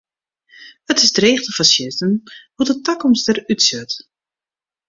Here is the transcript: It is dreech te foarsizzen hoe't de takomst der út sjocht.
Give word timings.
It 0.91 0.97
is 1.05 1.11
dreech 1.17 1.41
te 1.43 1.51
foarsizzen 1.57 2.13
hoe't 2.55 2.71
de 2.71 2.77
takomst 2.87 3.25
der 3.27 3.39
út 3.51 3.61
sjocht. 3.67 3.97